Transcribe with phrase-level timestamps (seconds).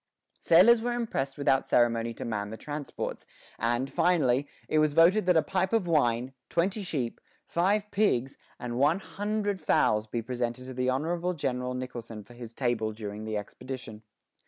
[0.39, 3.27] Sailors were impressed without ceremony to man the transports;
[3.59, 8.79] and, finally, it was voted that a pipe of wine, twenty sheep, five pigs, and
[8.79, 13.37] one hundred fowls be presented to the Honorable General Nicholson for his table during the
[13.37, 14.01] expedition.